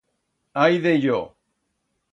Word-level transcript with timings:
Ai 0.63 0.75
de 0.83 0.93
yo! 1.05 1.19